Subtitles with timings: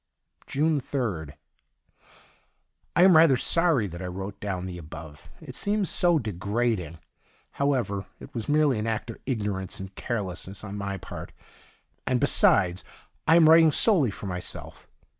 [0.47, 1.35] June Srd.—
[2.95, 5.29] I am rather sorry that I wrote down the above.
[5.39, 6.97] It seems so degrading.
[7.59, 11.33] Howevei', it was merely an act of ignorance and cai'e lessness on my part,
[12.07, 12.83] and, besides,
[13.27, 14.87] I am writing solely for myself.